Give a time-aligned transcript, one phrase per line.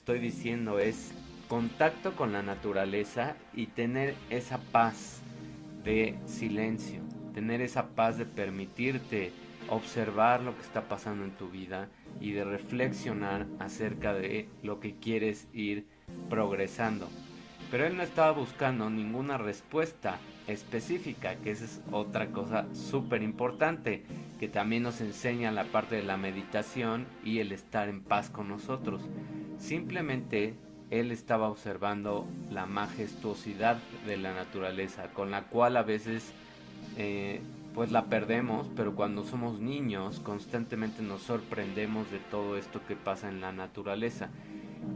[0.00, 1.12] estoy diciendo es
[1.46, 5.20] contacto con la naturaleza y tener esa paz
[5.84, 7.02] de silencio,
[7.34, 9.30] tener esa paz de permitirte
[9.68, 14.94] observar lo que está pasando en tu vida y de reflexionar acerca de lo que
[14.94, 15.86] quieres ir
[16.30, 17.06] progresando.
[17.70, 24.02] Pero él no estaba buscando ninguna respuesta específica, que esa es otra cosa súper importante,
[24.40, 28.48] que también nos enseña la parte de la meditación y el estar en paz con
[28.48, 29.02] nosotros.
[29.60, 30.54] Simplemente
[30.90, 36.32] él estaba observando la majestuosidad de la naturaleza, con la cual a veces
[36.96, 37.40] eh,
[37.74, 43.28] pues la perdemos, pero cuando somos niños constantemente nos sorprendemos de todo esto que pasa
[43.28, 44.30] en la naturaleza.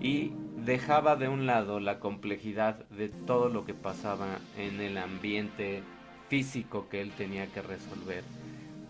[0.01, 0.33] Y
[0.65, 5.83] dejaba de un lado la complejidad de todo lo que pasaba en el ambiente
[6.29, 8.25] físico que él tenía que resolver.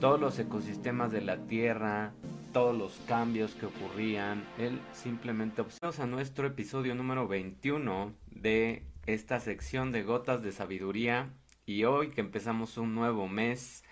[0.01, 2.13] Todos los ecosistemas de la Tierra,
[2.55, 9.41] todos los cambios que ocurrían, él simplemente observamos a nuestro episodio número 21 de esta
[9.41, 11.31] sección de gotas de sabiduría
[11.67, 13.83] y hoy que empezamos un nuevo mes,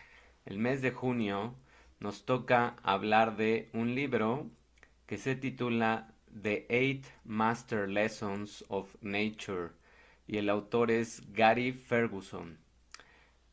[0.46, 1.56] el mes de junio,
[1.98, 4.48] nos toca hablar de un libro
[5.06, 9.70] que se titula The Eight Master Lessons of Nature
[10.28, 12.61] y el autor es Gary Ferguson.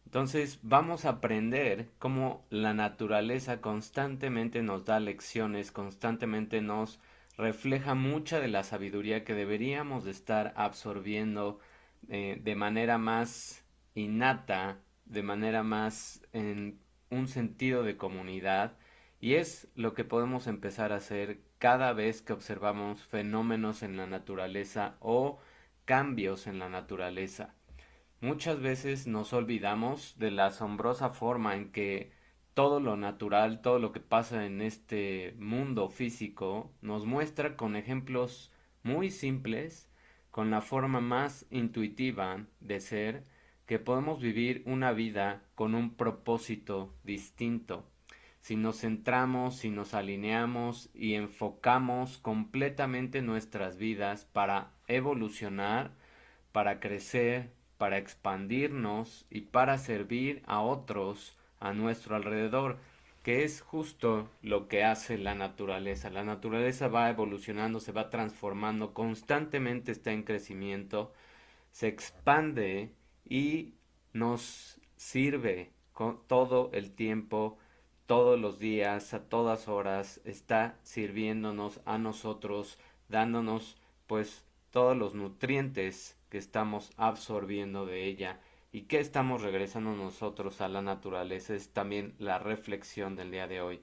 [0.09, 6.99] Entonces vamos a aprender cómo la naturaleza constantemente nos da lecciones, constantemente nos
[7.37, 11.59] refleja mucha de la sabiduría que deberíamos de estar absorbiendo
[12.07, 16.79] eh, de manera más innata, de manera más en
[17.11, 18.79] un sentido de comunidad
[19.19, 24.07] y es lo que podemos empezar a hacer cada vez que observamos fenómenos en la
[24.07, 25.37] naturaleza o
[25.85, 27.53] cambios en la naturaleza.
[28.21, 32.11] Muchas veces nos olvidamos de la asombrosa forma en que
[32.53, 38.51] todo lo natural, todo lo que pasa en este mundo físico, nos muestra con ejemplos
[38.83, 39.89] muy simples,
[40.31, 43.23] con la forma más intuitiva de ser,
[43.65, 47.89] que podemos vivir una vida con un propósito distinto.
[48.41, 55.95] Si nos centramos, si nos alineamos y enfocamos completamente nuestras vidas para evolucionar,
[56.51, 62.77] para crecer, para expandirnos y para servir a otros a nuestro alrededor,
[63.23, 66.09] que es justo lo que hace la naturaleza.
[66.09, 71.13] La naturaleza va evolucionando, se va transformando, constantemente está en crecimiento,
[71.71, 72.91] se expande
[73.23, 73.75] y
[74.11, 75.71] nos sirve
[76.27, 77.57] todo el tiempo
[78.07, 86.18] todos los días, a todas horas, está sirviéndonos a nosotros, dándonos pues todos los nutrientes
[86.29, 88.39] que estamos absorbiendo de ella
[88.71, 93.61] y que estamos regresando nosotros a la naturaleza es también la reflexión del día de
[93.61, 93.81] hoy.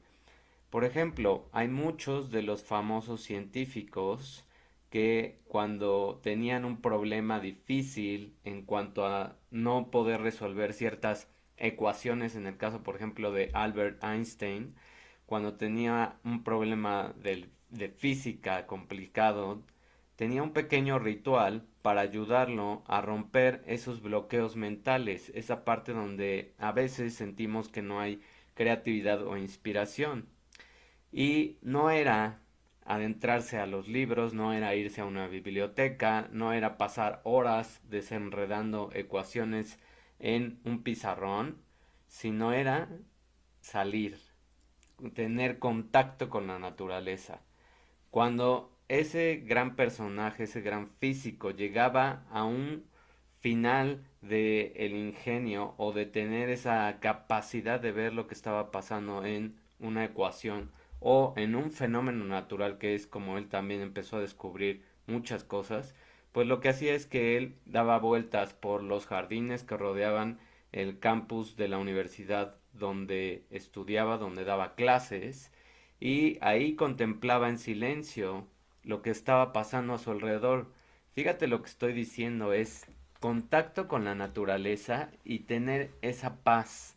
[0.71, 4.45] Por ejemplo, hay muchos de los famosos científicos
[4.91, 12.47] que cuando tenían un problema difícil en cuanto a no poder resolver ciertas ecuaciones, en
[12.47, 14.75] el caso, por ejemplo, de Albert Einstein,
[15.27, 19.63] cuando tenía un problema de, de física complicado,
[20.17, 26.73] tenía un pequeño ritual para ayudarlo a romper esos bloqueos mentales, esa parte donde a
[26.73, 28.21] veces sentimos que no hay
[28.55, 30.27] creatividad o inspiración.
[31.13, 32.41] Y no era
[32.85, 38.91] adentrarse a los libros, no era irse a una biblioteca, no era pasar horas desenredando
[38.95, 39.79] ecuaciones
[40.19, 41.59] en un pizarrón,
[42.09, 42.89] sino era
[43.61, 44.19] salir,
[45.15, 47.43] tener contacto con la naturaleza.
[48.11, 52.85] Cuando ese gran personaje, ese gran físico llegaba a un
[53.41, 59.25] final de el ingenio o de tener esa capacidad de ver lo que estaba pasando
[59.25, 60.71] en una ecuación
[61.01, 65.95] o en un fenómeno natural que es como él también empezó a descubrir muchas cosas,
[66.33, 70.39] pues lo que hacía es que él daba vueltas por los jardines que rodeaban
[70.73, 75.53] el campus de la universidad donde estudiaba, donde daba clases,
[76.01, 78.47] y ahí contemplaba en silencio
[78.87, 80.73] lo que estaba pasando a su alrededor.
[81.13, 82.87] Fíjate lo que estoy diciendo es
[83.21, 86.97] contacto con la naturaleza y tener esa paz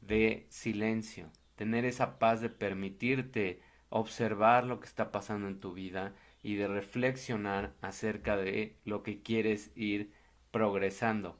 [0.00, 6.12] de silencio, tener esa paz de permitirte observar lo que está pasando en tu vida
[6.42, 10.12] y de reflexionar acerca de lo que quieres ir
[10.50, 11.38] progresando.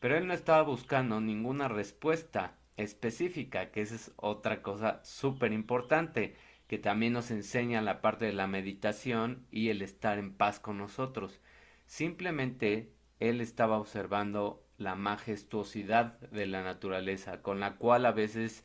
[0.00, 6.34] Pero él no estaba buscando ninguna respuesta específica, que esa es otra cosa súper importante,
[6.66, 10.78] que también nos enseña la parte de la meditación y el estar en paz con
[10.78, 11.40] nosotros.
[11.86, 18.64] Simplemente él estaba observando la majestuosidad de la naturaleza, con la cual a veces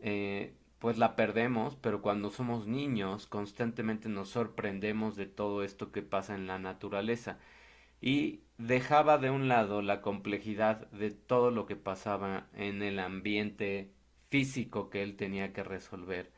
[0.00, 6.02] eh, pues la perdemos, pero cuando somos niños constantemente nos sorprendemos de todo esto que
[6.02, 7.38] pasa en la naturaleza
[8.00, 13.92] y dejaba de un lado la complejidad de todo lo que pasaba en el ambiente
[14.28, 16.30] físico que él tenía que resolver.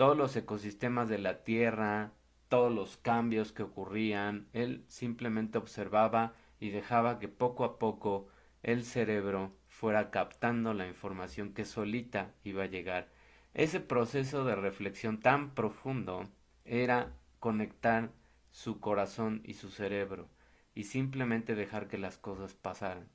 [0.00, 2.12] Todos los ecosistemas de la Tierra,
[2.48, 8.26] todos los cambios que ocurrían, él simplemente observaba y dejaba que poco a poco
[8.62, 13.10] el cerebro fuera captando la información que solita iba a llegar.
[13.52, 16.30] Ese proceso de reflexión tan profundo
[16.64, 18.10] era conectar
[18.52, 20.30] su corazón y su cerebro
[20.74, 23.10] y simplemente dejar que las cosas pasaran.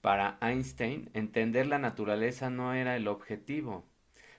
[0.00, 3.84] Para Einstein, entender la naturaleza no era el objetivo.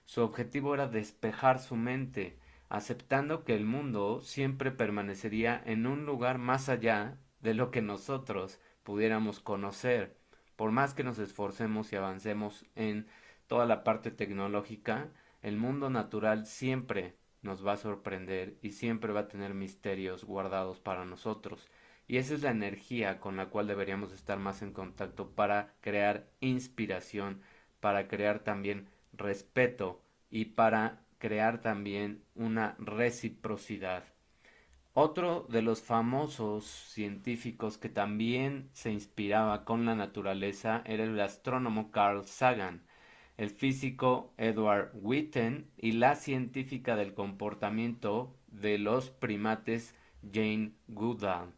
[0.09, 6.39] Su objetivo era despejar su mente, aceptando que el mundo siempre permanecería en un lugar
[6.39, 10.17] más allá de lo que nosotros pudiéramos conocer.
[10.56, 13.06] Por más que nos esforcemos y avancemos en
[13.45, 15.11] toda la parte tecnológica,
[15.44, 20.79] el mundo natural siempre nos va a sorprender y siempre va a tener misterios guardados
[20.79, 21.69] para nosotros.
[22.07, 26.25] Y esa es la energía con la cual deberíamos estar más en contacto para crear
[26.39, 27.44] inspiración,
[27.79, 34.03] para crear también respeto y para crear también una reciprocidad.
[34.94, 41.91] Otro de los famosos científicos que también se inspiraba con la naturaleza era el astrónomo
[41.91, 42.85] Carl Sagan,
[43.38, 49.95] el físico Edward Witten y la científica del comportamiento de los primates
[50.33, 51.53] Jane Goodall.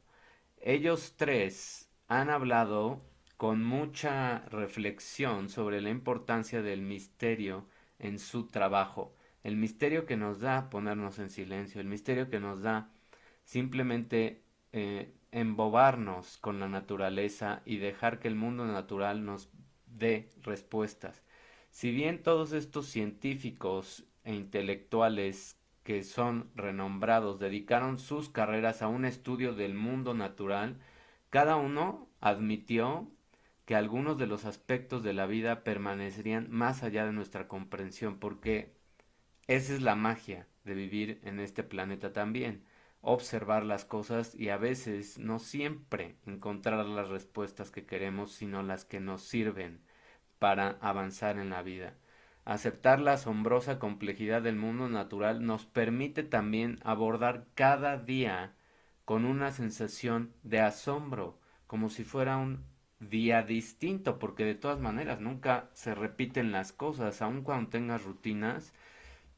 [0.58, 3.02] Ellos tres han hablado
[3.42, 7.66] con mucha reflexión sobre la importancia del misterio
[7.98, 12.62] en su trabajo, el misterio que nos da ponernos en silencio, el misterio que nos
[12.62, 12.92] da
[13.44, 14.44] simplemente
[14.74, 19.50] eh, embobarnos con la naturaleza y dejar que el mundo natural nos
[19.88, 21.24] dé respuestas.
[21.72, 29.04] Si bien todos estos científicos e intelectuales que son renombrados dedicaron sus carreras a un
[29.04, 30.78] estudio del mundo natural,
[31.32, 33.12] cada uno admitió
[33.72, 38.76] que algunos de los aspectos de la vida permanecerían más allá de nuestra comprensión, porque
[39.48, 42.66] esa es la magia de vivir en este planeta también,
[43.00, 48.84] observar las cosas y a veces no siempre encontrar las respuestas que queremos, sino las
[48.84, 49.80] que nos sirven
[50.38, 51.96] para avanzar en la vida.
[52.44, 58.54] Aceptar la asombrosa complejidad del mundo natural nos permite también abordar cada día
[59.06, 62.70] con una sensación de asombro, como si fuera un
[63.02, 68.74] día distinto, porque de todas maneras nunca se repiten las cosas, aun cuando tengas rutinas,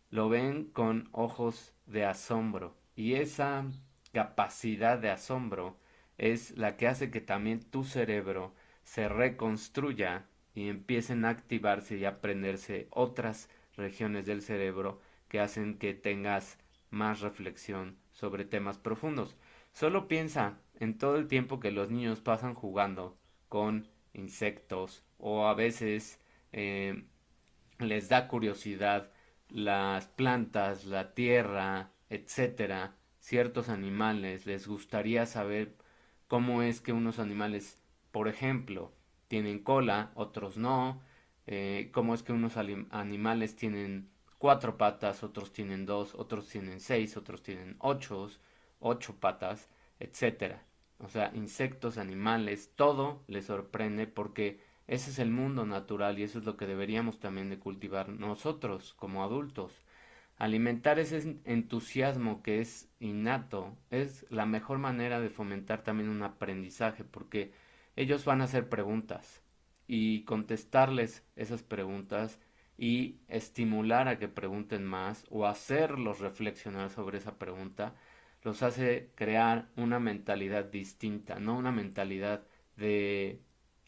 [0.09, 2.75] lo ven con ojos de asombro.
[2.95, 3.65] Y esa
[4.11, 5.77] capacidad de asombro
[6.17, 12.05] es la que hace que también tu cerebro se reconstruya y empiecen a activarse y
[12.05, 16.57] a aprenderse otras regiones del cerebro que hacen que tengas
[16.89, 19.37] más reflexión sobre temas profundos.
[19.71, 23.18] Solo piensa en todo el tiempo que los niños pasan jugando
[23.49, 26.19] con insectos o a veces
[26.53, 27.03] eh,
[27.79, 29.11] les da curiosidad
[29.49, 35.75] las plantas, la tierra, etcétera, ciertos animales, les gustaría saber
[36.27, 37.79] cómo es que unos animales,
[38.11, 38.93] por ejemplo,
[39.27, 41.01] tienen cola, otros no,
[41.47, 47.17] eh, cómo es que unos animales tienen cuatro patas, otros tienen dos, otros tienen seis,
[47.17, 48.29] otros tienen ocho,
[48.79, 50.55] ocho patas, etc.
[50.99, 56.39] o sea, insectos, animales, todo les sorprende porque ese es el mundo natural y eso
[56.39, 59.73] es lo que deberíamos también de cultivar nosotros como adultos.
[60.37, 67.03] Alimentar ese entusiasmo que es innato es la mejor manera de fomentar también un aprendizaje
[67.03, 67.51] porque
[67.95, 69.43] ellos van a hacer preguntas
[69.87, 72.39] y contestarles esas preguntas
[72.77, 77.93] y estimular a que pregunten más o hacerlos reflexionar sobre esa pregunta
[78.43, 82.43] los hace crear una mentalidad distinta, no una mentalidad
[82.77, 83.41] de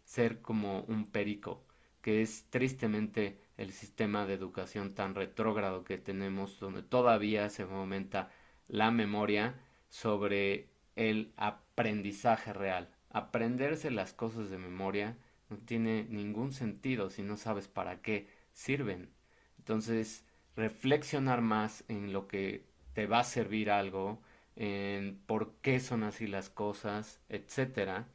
[0.04, 1.64] ser como un perico,
[2.02, 8.30] que es tristemente el sistema de educación tan retrógrado que tenemos, donde todavía se fomenta
[8.68, 9.56] la memoria
[9.90, 12.90] sobre el aprendizaje real.
[13.10, 15.18] Aprenderse las cosas de memoria
[15.50, 19.10] no tiene ningún sentido si no sabes para qué sirven.
[19.58, 24.22] Entonces, reflexionar más en lo que te va a servir algo,
[24.56, 28.08] en por qué son así las cosas, etcétera,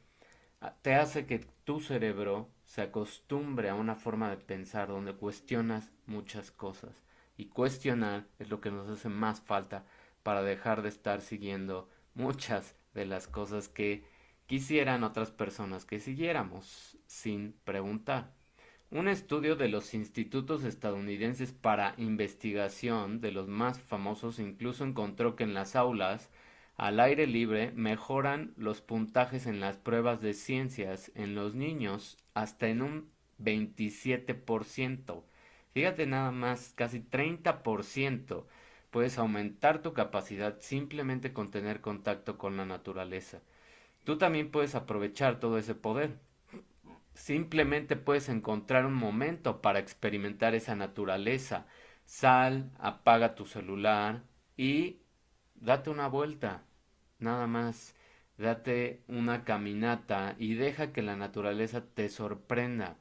[0.81, 6.51] te hace que tu cerebro se acostumbre a una forma de pensar donde cuestionas muchas
[6.51, 7.03] cosas.
[7.37, 9.85] Y cuestionar es lo que nos hace más falta
[10.23, 14.03] para dejar de estar siguiendo muchas de las cosas que
[14.47, 18.36] quisieran otras personas que siguiéramos sin preguntar.
[18.89, 25.43] Un estudio de los institutos estadounidenses para investigación, de los más famosos, incluso encontró que
[25.43, 26.29] en las aulas
[26.77, 32.69] al aire libre mejoran los puntajes en las pruebas de ciencias en los niños hasta
[32.69, 33.11] en un
[33.43, 35.23] 27%.
[35.73, 38.45] Fíjate nada más, casi 30%.
[38.89, 43.41] Puedes aumentar tu capacidad simplemente con tener contacto con la naturaleza.
[44.05, 46.19] Tú también puedes aprovechar todo ese poder.
[47.17, 51.65] Simplemente puedes encontrar un momento para experimentar esa naturaleza.
[52.05, 54.23] Sal, apaga tu celular
[54.55, 55.01] y
[55.55, 56.63] date una vuelta.
[57.17, 57.95] Nada más.
[58.37, 62.99] Date una caminata y deja que la naturaleza te sorprenda.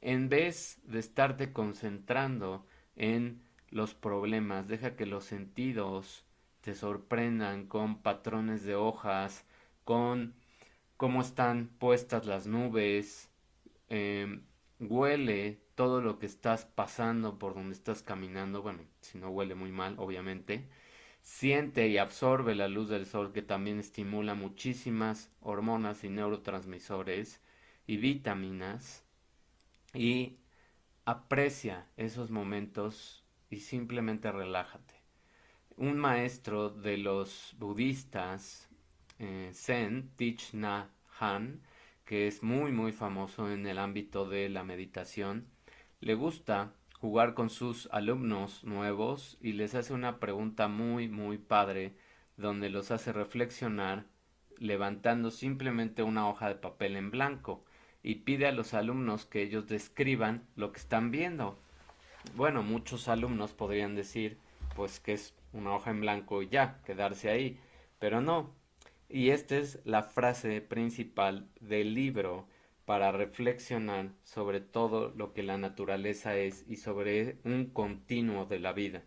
[0.00, 6.24] En vez de estarte concentrando en los problemas, deja que los sentidos
[6.60, 9.44] te sorprendan con patrones de hojas,
[9.84, 10.36] con
[10.96, 13.31] cómo están puestas las nubes,
[13.94, 14.46] Em,
[14.80, 19.70] huele todo lo que estás pasando por donde estás caminando, bueno, si no huele muy
[19.70, 20.66] mal, obviamente.
[21.20, 27.42] Siente y absorbe la luz del sol que también estimula muchísimas hormonas y neurotransmisores
[27.86, 29.04] y vitaminas
[29.92, 30.38] y
[31.04, 34.94] aprecia esos momentos y simplemente relájate.
[35.76, 38.70] Un maestro de los budistas,
[39.18, 40.54] eh, Zen, Thich
[41.20, 41.60] Hanh,
[42.04, 45.46] que es muy muy famoso en el ámbito de la meditación,
[46.00, 51.94] le gusta jugar con sus alumnos nuevos y les hace una pregunta muy muy padre
[52.36, 54.06] donde los hace reflexionar
[54.58, 57.64] levantando simplemente una hoja de papel en blanco
[58.02, 61.58] y pide a los alumnos que ellos describan lo que están viendo.
[62.36, 64.38] Bueno, muchos alumnos podrían decir
[64.74, 67.60] pues que es una hoja en blanco y ya, quedarse ahí,
[67.98, 68.54] pero no,
[69.12, 72.48] y esta es la frase principal del libro
[72.86, 78.72] para reflexionar sobre todo lo que la naturaleza es y sobre un continuo de la
[78.72, 79.02] vida.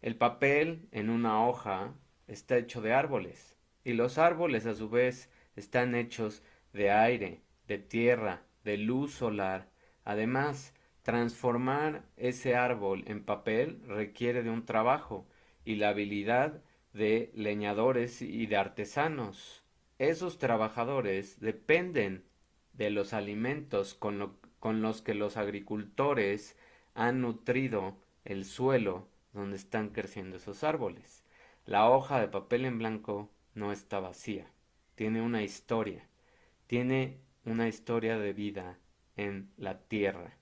[0.00, 1.94] El papel en una hoja
[2.26, 3.54] está hecho de árboles
[3.84, 6.42] y los árboles a su vez están hechos
[6.72, 9.68] de aire, de tierra, de luz solar.
[10.04, 15.28] Además, transformar ese árbol en papel requiere de un trabajo
[15.62, 16.62] y la habilidad
[16.92, 19.62] de leñadores y de artesanos.
[19.98, 22.24] Esos trabajadores dependen
[22.72, 24.18] de los alimentos con,
[24.82, 26.56] los que los agricultores
[26.94, 31.24] han nutrido el suelo donde están creciendo esos árboles.
[31.64, 34.50] La hoja de papel en blanco no está vacía,
[34.94, 36.08] tiene una historia,
[36.66, 38.78] tiene una historia de vida
[39.16, 40.36] en la tierra.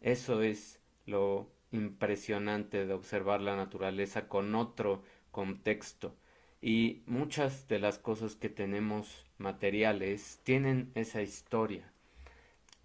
[0.00, 5.02] Eso es lo impresionante de observar la naturaleza con otro
[5.36, 6.16] contexto.
[6.62, 11.92] Y muchas de las cosas que tenemos materiales tienen esa historia.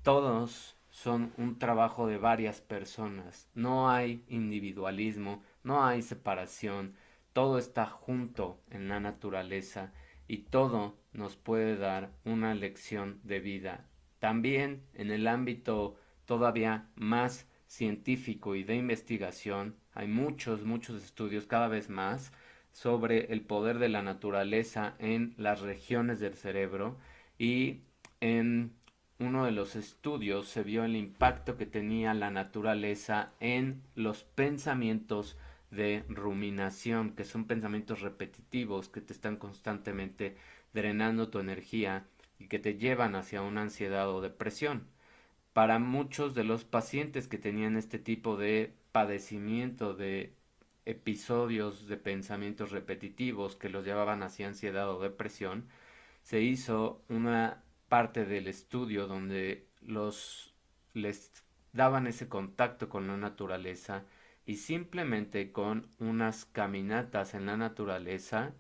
[0.04, 3.48] Todos son un trabajo de varias personas.
[3.56, 6.98] No hay individualismo, no hay separación.
[7.32, 9.94] Todo está junto en la naturaleza
[10.28, 13.88] y todo nos puede dar una lección de vida.
[14.20, 21.68] También en el ámbito todavía más científico y de investigación hay muchos, muchos estudios cada
[21.68, 22.32] vez más
[22.72, 26.98] sobre el poder de la naturaleza en las regiones del cerebro
[27.38, 27.82] y
[28.22, 28.74] en
[29.20, 35.38] uno de los estudios se vio el impacto que tenía la naturaleza en los pensamientos
[35.70, 40.36] de ruminación, que son pensamientos repetitivos que te están constantemente
[40.74, 42.06] drenando tu energía
[42.40, 44.88] y que te llevan hacia una ansiedad o depresión.
[45.54, 50.34] Para muchos de los pacientes que tenían este tipo de padecimiento de
[50.86, 55.68] episodios de pensamientos repetitivos que los llevaban hacia ansiedad o depresión,
[56.24, 60.54] se hizo una parte del estudio donde los
[60.94, 61.32] les
[61.74, 64.06] daban ese contacto con la naturaleza
[64.46, 68.54] y simplemente con unas caminatas en la naturaleza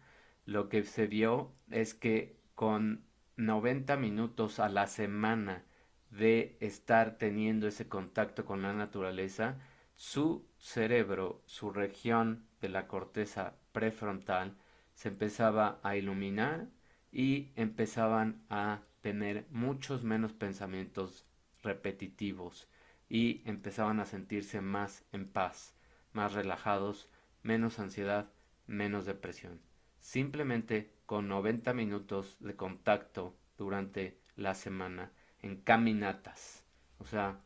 [0.45, 3.05] lo que se vio es que con
[3.37, 5.65] 90 minutos a la semana
[6.11, 9.57] de estar teniendo ese contacto con la naturaleza,
[9.95, 14.57] su cerebro, su región de la corteza prefrontal
[14.93, 16.67] se empezaba a iluminar
[17.11, 21.25] y empezaban a tener muchos menos pensamientos
[21.63, 22.67] repetitivos
[23.09, 25.75] y empezaban a sentirse más en paz,
[26.13, 27.09] más relajados,
[27.41, 28.29] menos ansiedad,
[28.67, 29.59] menos depresión.
[29.99, 35.11] Simplemente con 90 minutos de contacto durante la semana
[35.41, 36.63] en caminatas.
[36.99, 37.39] O sea,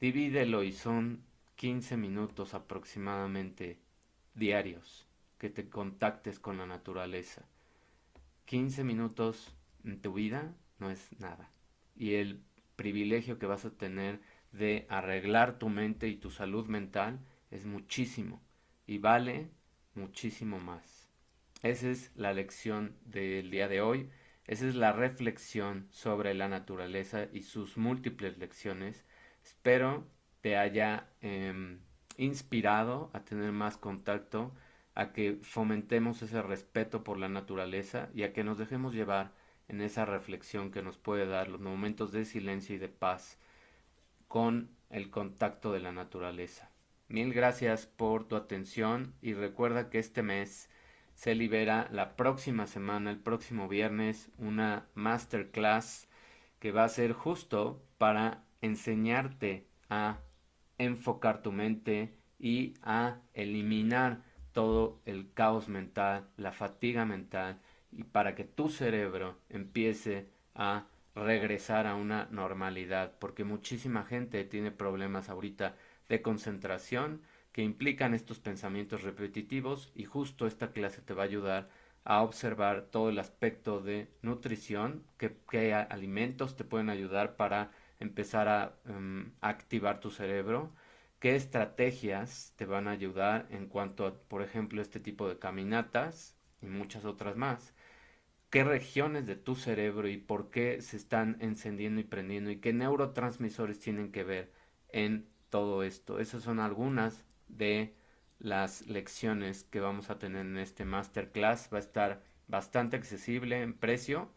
[0.00, 1.24] divídelo y son
[1.56, 3.78] 15 minutos aproximadamente
[4.34, 5.06] diarios
[5.38, 7.42] que te contactes con la naturaleza.
[8.46, 9.54] 15 minutos
[9.84, 11.50] en tu vida no es nada.
[11.96, 12.42] Y el
[12.76, 14.20] privilegio que vas a tener
[14.52, 18.42] de arreglar tu mente y tu salud mental es muchísimo
[18.86, 19.48] y vale
[19.94, 21.08] muchísimo más.
[21.62, 24.10] Esa es la lección del día de hoy,
[24.46, 29.04] esa es la reflexión sobre la naturaleza y sus múltiples lecciones.
[29.42, 30.06] Espero
[30.40, 31.80] te haya em,
[32.18, 34.52] inspirado a tener más contacto,
[34.94, 39.32] a que fomentemos ese respeto por la naturaleza y a que nos dejemos llevar
[39.68, 43.38] en esa reflexión que nos puede dar los momentos de silencio y de paz
[44.28, 46.70] con el contacto de la naturaleza.
[47.08, 50.68] Mil gracias por tu atención y recuerda que este mes
[51.14, 56.08] se libera la próxima semana, el próximo viernes, una masterclass
[56.58, 60.18] que va a ser justo para enseñarte a
[60.78, 67.60] enfocar tu mente y a eliminar todo el caos mental, la fatiga mental
[67.90, 74.70] y para que tu cerebro empiece a regresar a una normalidad, porque muchísima gente tiene
[74.70, 75.76] problemas ahorita
[76.08, 77.22] de concentración
[77.54, 81.70] que implican estos pensamientos repetitivos y justo esta clase te va a ayudar
[82.04, 88.74] a observar todo el aspecto de nutrición, qué, alimentos te pueden ayudar para empezar a
[88.86, 90.74] em, activar tu cerebro,
[91.20, 96.36] qué estrategias te van a ayudar en cuanto a, por ejemplo, este tipo de caminatas
[96.60, 97.72] y muchas otras más
[98.50, 102.72] qué regiones de tu cerebro y por qué se están encendiendo y prendiendo y qué
[102.72, 104.52] neurotransmisores tienen que ver
[104.90, 106.20] en todo esto.
[106.20, 107.24] Esas son algunas
[107.56, 107.94] de
[108.38, 111.70] las lecciones que vamos a tener en este masterclass.
[111.72, 114.32] Va a estar bastante accesible en precio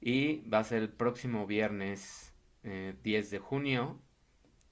[0.00, 4.00] y va a ser el próximo viernes 10 eh, de junio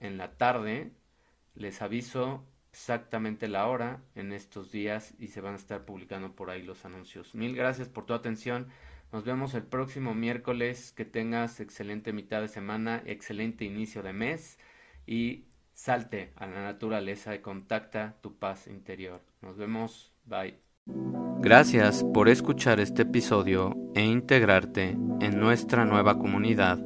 [0.00, 0.92] en la tarde.
[1.54, 6.50] Les aviso exactamente la hora en estos días y se van a estar publicando por
[6.50, 7.34] ahí los anuncios.
[7.34, 8.68] Mil gracias por tu atención.
[9.12, 10.92] Nos vemos el próximo miércoles.
[10.92, 14.58] Que tengas excelente mitad de semana, excelente inicio de mes
[15.06, 19.20] y salte a la naturaleza y contacta tu paz interior.
[19.42, 20.12] Nos vemos.
[20.24, 20.58] Bye.
[21.40, 26.78] Gracias por escuchar este episodio e integrarte en nuestra nueva comunidad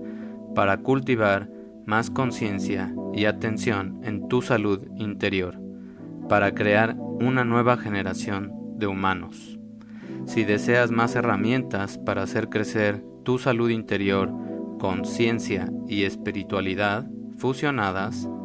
[0.55, 1.48] para cultivar
[1.87, 5.59] más conciencia y atención en tu salud interior
[6.29, 9.59] para crear una nueva generación de humanos.
[10.27, 14.31] Si deseas más herramientas para hacer crecer tu salud interior,
[14.79, 17.07] conciencia y espiritualidad
[17.38, 18.29] fusionadas,